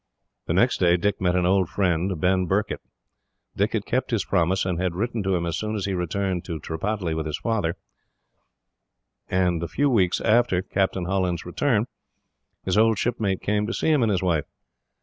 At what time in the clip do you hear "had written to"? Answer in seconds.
4.81-5.35